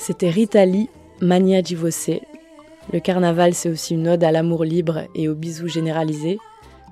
C'était 0.08 0.30
Rita 0.30 0.64
Lee, 0.64 0.90
Mania 1.20 1.62
di 1.62 1.76
Você. 1.76 2.22
Le 2.94 3.02
carnaval, 3.02 3.54
c'est 3.54 3.68
aussi 3.68 3.94
une 3.94 4.08
ode 4.08 4.24
à 4.24 4.32
l'amour 4.32 4.64
libre 4.64 5.02
et 5.16 5.28
au 5.28 5.36
bisou 5.36 5.68
généralisé, 5.68 6.38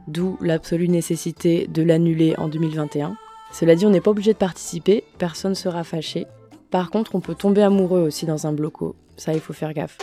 d'où 0.10 0.38
l'absolue 0.42 0.90
nécessité 0.90 1.66
de 1.68 1.82
l'annuler 1.82 2.36
en 2.38 2.50
2021. 2.50 3.16
Cela 3.54 3.76
dit, 3.76 3.86
on 3.86 3.90
n'est 3.90 4.02
pas 4.02 4.12
obligé 4.12 4.34
de 4.34 4.38
participer, 4.38 5.06
personne 5.18 5.52
ne 5.52 5.56
sera 5.56 5.86
fâché. 5.86 6.28
Par 6.72 6.90
contre, 6.90 7.16
on 7.16 7.22
peut 7.22 7.36
tomber 7.36 7.62
amoureux 7.62 8.02
aussi 8.02 8.26
dans 8.26 8.48
un 8.48 8.52
bloco, 8.52 8.98
ça 9.16 9.32
il 9.32 9.40
faut 9.40 9.54
faire 9.54 9.74
gaffe. 9.74 9.98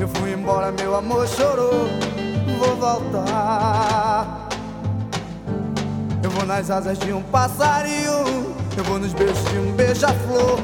Eu 0.00 0.08
fui 0.08 0.32
embora, 0.32 0.72
meu 0.72 0.96
amor 0.96 1.28
chorou. 1.28 1.86
Vou 2.58 2.74
voltar. 2.76 4.48
Eu 6.22 6.30
vou 6.30 6.46
nas 6.46 6.70
asas 6.70 6.98
de 6.98 7.12
um 7.12 7.22
passarinho. 7.24 8.56
Eu 8.78 8.84
vou 8.84 8.98
nos 8.98 9.12
beijos 9.12 9.44
de 9.50 9.58
um 9.58 9.72
beija-flor. 9.72 10.58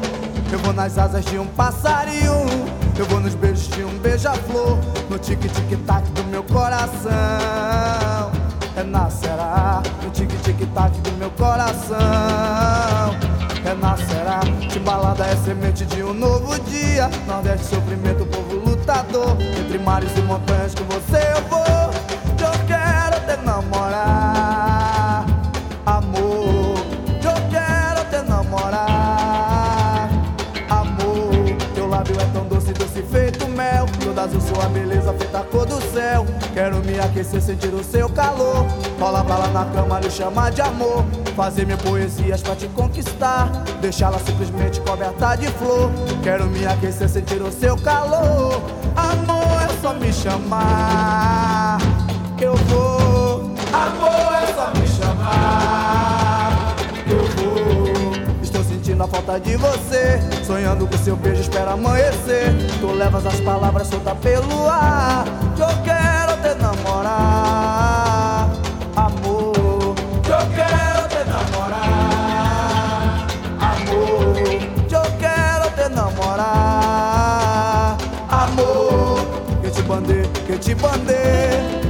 Eu 0.51 0.59
vou 0.61 0.73
nas 0.73 0.97
asas 0.97 1.23
de 1.27 1.39
um 1.39 1.47
passarinho. 1.49 2.47
Eu 2.99 3.05
vou 3.05 3.21
nos 3.21 3.35
beijos 3.35 3.69
de 3.69 3.85
um 3.85 3.99
beija-flor. 3.99 4.79
No 5.11 5.19
tique-tic-tac 5.19 6.09
do 6.13 6.25
meu 6.25 6.43
coração. 6.43 7.13
Renascerá 8.75 9.83
no 10.03 10.11
tique-tic-tac 10.13 10.99
do 11.01 11.13
meu 11.19 11.31
coração 11.33 13.26
renascerá. 13.67 14.41
balada 14.85 15.27
é 15.27 15.37
semente 15.37 15.85
de 15.87 16.03
um 16.03 16.15
novo 16.15 16.57
dia. 16.61 17.11
Nordeste, 17.27 17.67
sofrimento, 17.67 18.25
povo 18.27 18.55
lutador. 18.55 19.37
Entre 19.59 19.79
mares 19.79 20.17
e 20.17 20.21
montanhas 20.23 20.73
com 20.75 20.85
você 20.85 21.19
eu 21.33 21.43
vou. 21.49 21.67
Eu 22.39 22.53
quero 22.67 23.19
te 23.27 23.45
namorar, 23.45 25.27
amor. 25.85 26.77
Eu 27.25 27.35
quero 27.51 28.05
te 28.09 28.29
namorar, 28.29 30.09
amor. 30.71 31.57
Teu 31.75 31.89
lábio 31.89 32.21
é 32.21 32.25
tão 32.27 32.47
doce, 32.47 32.73
doce 32.73 33.03
feito 33.03 33.49
mel. 33.49 33.87
Toda 34.05 34.23
azul 34.23 34.41
sua 34.41 34.69
beleza 34.69 35.13
feita 35.15 35.41
a 35.41 35.43
cor 35.43 35.67
do 35.67 35.81
céu. 35.93 36.25
Quero 36.55 36.77
me 36.85 37.01
aquecer, 37.01 37.43
sentir 37.43 37.75
o 37.75 37.83
seu 37.83 38.09
calor. 38.11 38.65
Rola 39.01 39.25
bala 39.25 39.49
na 39.49 39.65
cama, 39.65 39.99
lhe 39.99 40.11
chamar 40.11 40.53
de 40.53 40.63
amor. 40.63 41.05
Fazer 41.37 41.67
minhas 41.67 41.83
poesias 41.83 42.41
pra 42.41 42.57
te 42.57 42.67
conquistar. 42.69 43.51
Deixá-la 43.83 44.19
simplesmente 44.19 44.81
coberta 44.81 45.37
de 45.37 45.47
flor. 45.49 45.91
Quero 46.23 46.47
me 46.47 46.67
aquecer, 46.67 47.11
sentir 47.11 47.43
o 47.43 47.53
seu 47.53 47.77
calor. 47.77 48.63
Amor, 48.97 49.63
é 49.63 49.69
só 49.83 49.93
me 49.93 50.11
chamar. 50.11 51.77
Eu 52.41 52.57
vou. 52.57 53.55
Amor, 53.71 54.33
é 54.33 54.47
só 54.55 54.71
me 54.81 54.89
chamar. 54.89 56.75
Eu 57.07 57.25
vou. 57.37 58.43
Estou 58.43 58.65
sentindo 58.65 59.03
a 59.03 59.07
falta 59.07 59.39
de 59.39 59.57
você. 59.57 60.19
Sonhando 60.43 60.87
com 60.87 60.97
seu 60.97 61.17
beijo, 61.17 61.43
espera 61.43 61.73
amanhecer. 61.73 62.55
Tu 62.81 62.87
levas 62.87 63.27
as 63.27 63.39
palavras 63.41 63.89
soltas 63.89 64.17
pelo 64.21 64.67
ar. 64.71 65.27
Que 65.55 65.61
eu 65.61 65.69
quero 65.85 66.41
te 66.41 66.55
namorar. 66.63 67.36
Te 80.59 80.75
bandei, 80.75 81.17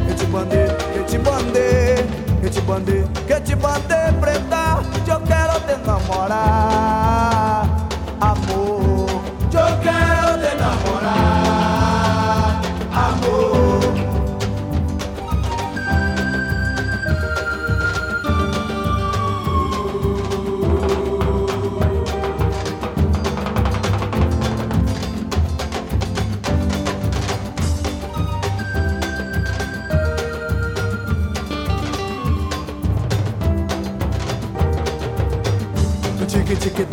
que 0.08 0.14
te 0.14 0.26
bandei, 0.26 0.68
que 0.92 1.04
te 1.04 1.18
bandei, 1.18 1.96
que 2.42 2.50
te 2.50 2.60
bandei, 2.60 3.04
que 3.26 3.40
te 3.40 3.54
bandei, 3.54 4.12
preta, 4.20 4.82
eu 5.06 5.20
quero 5.20 5.60
te 5.60 5.76
namorar. 5.86 6.95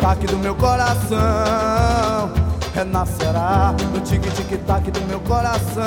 Tique-tique-tac 0.04 0.26
do 0.26 0.38
meu 0.38 0.54
coração. 0.54 1.18
Renascerá 2.74 3.74
No 3.92 4.00
tique-tique-tac 4.00 4.90
do 4.90 5.00
meu 5.02 5.20
coração. 5.20 5.82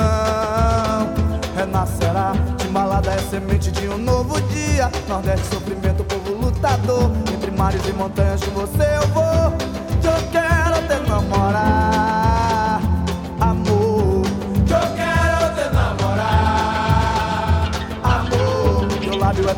Renascerá 1.56 2.32
Timbalada 2.56 3.12
é 3.12 3.18
semente 3.18 3.70
de 3.70 3.88
um 3.88 3.96
novo 3.96 4.40
dia. 4.48 4.90
Nordeste, 5.08 5.46
sofrimento, 5.46 6.02
povo 6.04 6.32
lutador. 6.32 7.12
Entre 7.32 7.50
mares 7.52 7.86
e 7.86 7.92
montanhas 7.92 8.42
com 8.42 8.50
você 8.52 8.96
eu 8.96 9.06
vou 9.08 9.27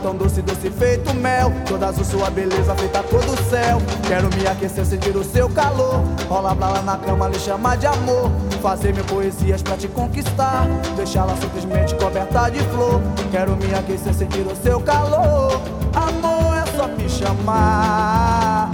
tão 0.00 0.14
doce, 0.16 0.42
doce 0.42 0.70
feito 0.70 1.14
mel. 1.14 1.52
Toda 1.66 1.86
azul 1.88 2.04
sua 2.04 2.30
beleza 2.30 2.74
feita 2.74 3.02
cor 3.04 3.20
do 3.24 3.36
céu. 3.48 3.80
Quero 4.06 4.28
me 4.34 4.46
aquecer, 4.46 4.84
sentir 4.84 5.16
o 5.16 5.24
seu 5.24 5.48
calor. 5.48 6.02
Rola 6.28 6.54
pra 6.54 6.68
lá 6.68 6.82
na 6.82 6.96
cama, 6.96 7.28
lhe 7.28 7.38
chamar 7.38 7.76
de 7.76 7.86
amor. 7.86 8.30
Fazer 8.62 8.92
mil 8.94 9.04
poesias 9.04 9.62
pra 9.62 9.76
te 9.76 9.88
conquistar. 9.88 10.66
Deixá-la 10.96 11.36
simplesmente 11.36 11.94
coberta 11.94 12.50
de 12.50 12.60
flor. 12.70 13.00
Quero 13.30 13.56
me 13.56 13.74
aquecer, 13.74 14.14
sentir 14.14 14.46
o 14.46 14.56
seu 14.56 14.80
calor. 14.80 15.60
Amor, 15.94 16.56
é 16.56 16.66
só 16.76 16.88
me 16.88 17.08
chamar 17.08 18.70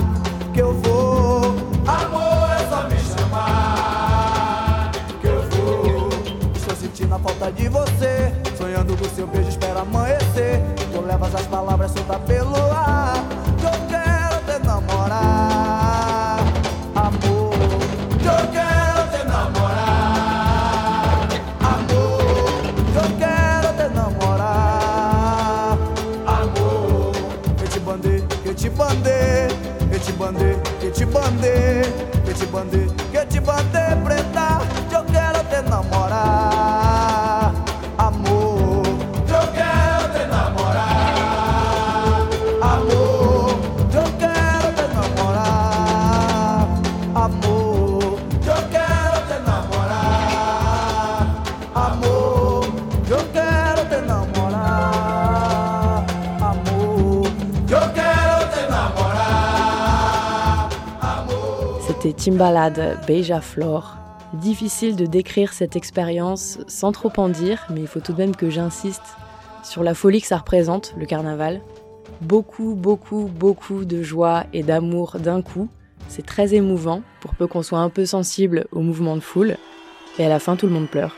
Que 0.52 0.60
eu 0.60 0.74
vou. 0.74 1.56
Amor, 1.86 2.50
é 2.50 2.68
só 2.68 2.88
me 2.88 2.98
chamar 2.98 4.90
Que 5.20 5.26
eu 5.26 5.42
vou. 5.50 6.08
Estou 6.54 6.76
sentindo 6.76 7.14
a 7.14 7.18
falta 7.18 7.50
de 7.52 7.68
você 7.68 8.25
Com 9.06 9.14
seu 9.14 9.26
beijo, 9.28 9.48
espera 9.50 9.82
amanhecer. 9.82 10.60
Tu 10.92 11.00
levas 11.00 11.32
as 11.32 11.46
palavras 11.46 11.92
soltas 11.92 12.18
pelo 12.26 12.56
ar. 12.72 13.14
Que 13.56 13.66
eu 13.66 13.70
quero 13.88 14.36
te 14.46 14.66
namorar. 14.66 16.38
Amor. 16.92 17.54
Que 18.18 18.26
eu 18.26 18.50
quero 18.50 19.08
te 19.12 19.24
namorar. 19.28 20.48
Amor. 21.60 22.18
Que 22.92 22.98
eu 22.98 23.08
quero 23.16 23.68
te 23.76 23.94
namorar. 23.94 25.78
Amor. 26.26 27.12
Que 27.58 27.68
te 27.68 27.78
bandei, 27.78 28.20
que 28.42 28.54
te 28.54 28.68
bandei. 28.70 29.48
Que 29.88 29.98
te 30.00 30.12
bandei, 30.12 30.56
que 30.80 30.90
te 30.90 31.04
bandei. 31.04 31.82
Que 32.24 32.34
te 32.34 32.46
bandei, 32.46 32.90
que 33.12 33.26
te 33.26 33.40
bandei 33.40 33.96
preta 34.04 34.55
C'était 62.06 62.30
Timbalade 62.30 63.00
Beija-Flor. 63.08 63.96
Difficile 64.34 64.94
de 64.94 65.06
décrire 65.06 65.52
cette 65.52 65.74
expérience 65.74 66.58
sans 66.68 66.92
trop 66.92 67.10
en 67.16 67.28
dire, 67.28 67.66
mais 67.68 67.80
il 67.80 67.88
faut 67.88 67.98
tout 67.98 68.12
de 68.12 68.18
même 68.18 68.36
que 68.36 68.48
j'insiste 68.48 69.02
sur 69.64 69.82
la 69.82 69.92
folie 69.92 70.20
que 70.20 70.28
ça 70.28 70.36
représente, 70.36 70.94
le 70.96 71.04
carnaval. 71.04 71.60
Beaucoup, 72.20 72.76
beaucoup, 72.76 73.28
beaucoup 73.34 73.84
de 73.84 74.04
joie 74.04 74.44
et 74.52 74.62
d'amour 74.62 75.16
d'un 75.18 75.42
coup. 75.42 75.68
C'est 76.06 76.24
très 76.24 76.54
émouvant, 76.54 77.02
pour 77.20 77.34
peu 77.34 77.48
qu'on 77.48 77.64
soit 77.64 77.80
un 77.80 77.90
peu 77.90 78.06
sensible 78.06 78.66
au 78.70 78.82
mouvement 78.82 79.16
de 79.16 79.20
foule. 79.20 79.56
Et 80.20 80.24
à 80.24 80.28
la 80.28 80.38
fin, 80.38 80.54
tout 80.54 80.66
le 80.66 80.72
monde 80.72 80.88
pleure. 80.88 81.16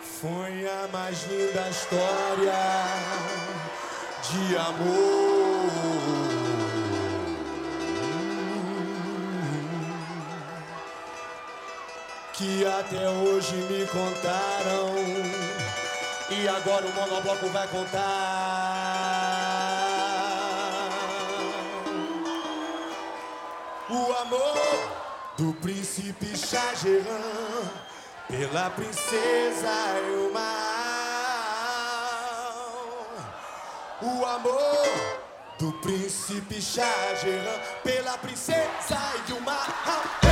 Que 12.39 12.65
até 12.65 13.09
hoje 13.09 13.57
me 13.57 13.85
contaram. 13.89 14.95
E 16.31 16.47
agora 16.47 16.87
o 16.87 16.93
monobloco 16.95 17.49
vai 17.49 17.67
contar. 17.67 17.99
O 23.91 24.13
amor 24.23 24.57
do 25.37 25.53
príncipe 25.55 26.37
Shahjahan 26.37 27.73
pela 28.29 28.71
princesa 28.71 29.99
Elmar. 30.07 30.45
O 34.01 34.25
amor 34.25 35.21
do 35.59 35.73
príncipe 35.81 36.63
Shahjahan 36.63 37.59
pela 37.83 38.17
princesa 38.17 38.97
Elmar. 39.29 40.28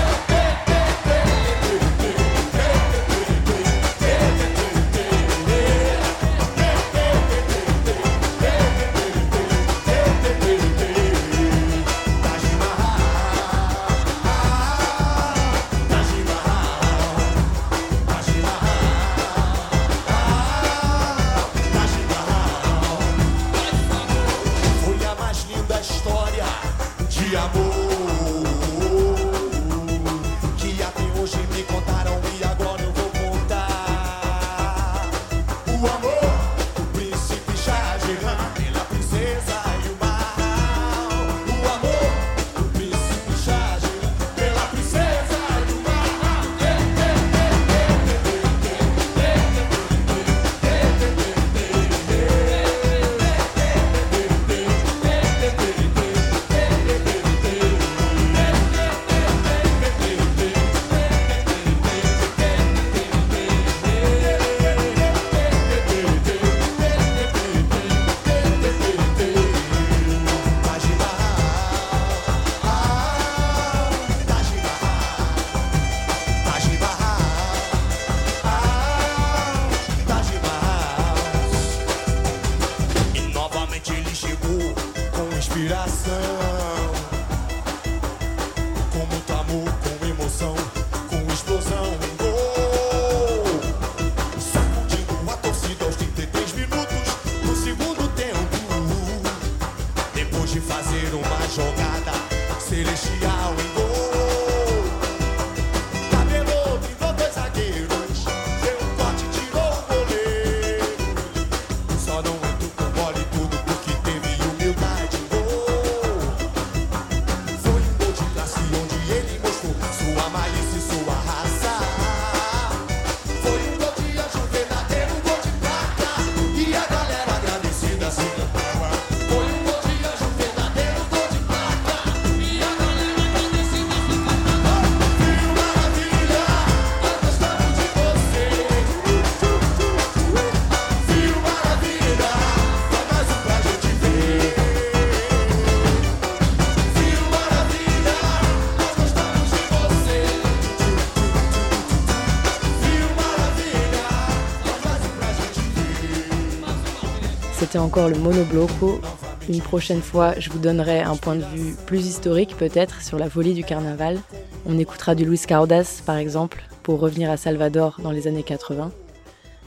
Encore 157.78 158.08
le 158.08 158.16
monobloco. 158.16 159.00
Une 159.48 159.60
prochaine 159.60 160.00
fois, 160.00 160.34
je 160.38 160.50
vous 160.50 160.58
donnerai 160.58 161.00
un 161.00 161.16
point 161.16 161.36
de 161.36 161.44
vue 161.44 161.74
plus 161.86 162.06
historique 162.06 162.56
peut-être 162.56 163.02
sur 163.02 163.18
la 163.18 163.28
folie 163.28 163.54
du 163.54 163.64
carnaval. 163.64 164.18
On 164.66 164.78
écoutera 164.78 165.14
du 165.14 165.24
Luis 165.24 165.42
Caudas 165.46 166.02
par 166.06 166.16
exemple 166.16 166.64
pour 166.82 167.00
revenir 167.00 167.30
à 167.30 167.36
Salvador 167.36 168.00
dans 168.02 168.12
les 168.12 168.28
années 168.28 168.42
80. 168.42 168.92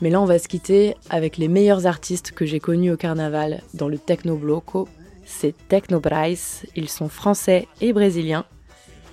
Mais 0.01 0.10
là, 0.10 0.20
on 0.22 0.26
va 0.26 0.39
se 0.39 0.47
quitter 0.47 0.95
avec 1.10 1.38
les 1.38 1.47
meilleurs 1.47 1.86
artistes 1.86 2.32
que 2.32 2.45
j'ai 2.45 2.60
connus 2.60 2.91
au 2.91 2.97
carnaval 2.97 3.62
dans 3.74 3.88
le 3.88 3.97
Techno 3.97 4.36
Bloco. 4.36 4.88
C'est 5.26 5.53
Techno 5.68 5.99
Bryce. 5.99 6.66
Ils 6.76 6.89
sont 6.89 7.10
français 7.10 7.68
et 7.80 7.93
brésiliens. 7.93 8.45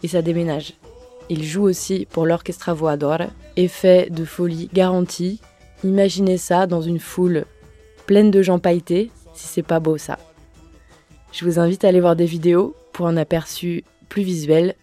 Et 0.03 0.09
ça 0.09 0.23
déménage. 0.23 0.75
Ils 1.29 1.45
jouent 1.45 1.65
aussi 1.65 2.07
pour 2.11 2.25
l'Orchestra 2.25 2.73
Voador. 2.73 3.19
Effet 3.57 4.09
de 4.11 4.25
folie 4.25 4.71
garanti. 4.73 5.41
Imaginez 5.85 6.39
ça 6.39 6.67
dans 6.67 6.81
une 6.81 7.01
foule 7.01 7.45
pleine 8.07 8.31
de 8.31 8.43
gens 8.43 8.59
pailletés, 8.59 9.11
si 9.35 9.47
c'est 9.47 9.63
pas 9.63 9.81
beau 9.81 9.99
ça. 9.99 10.19
Je 11.33 11.45
vous 11.45 11.59
invite 11.59 11.85
à 11.85 11.89
aller 11.89 12.01
voir 12.01 12.17
des 12.17 12.25
vidéos 12.25 12.75
pour 12.93 13.07
un 13.07 13.17
aperçu 13.17 13.85
plus 14.09 14.23
visuel. 14.23 14.75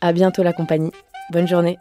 À 0.00 0.12
bientôt 0.12 0.42
la 0.42 0.52
compagnie. 0.52 0.92
Bonne 1.32 1.48
journée. 1.48 1.78